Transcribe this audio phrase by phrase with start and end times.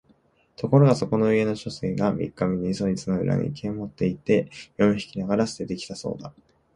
[0.55, 6.33] ところがそこの家の書生が三日目にそいつを裏の池へ持って行って四匹ながら棄てて来たそうだ